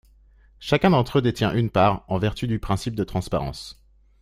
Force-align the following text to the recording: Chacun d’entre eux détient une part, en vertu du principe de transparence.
Chacun 0.59 0.89
d’entre 0.89 1.19
eux 1.19 1.21
détient 1.21 1.53
une 1.53 1.69
part, 1.69 2.05
en 2.07 2.17
vertu 2.17 2.47
du 2.47 2.57
principe 2.57 2.95
de 2.95 3.03
transparence. 3.03 3.85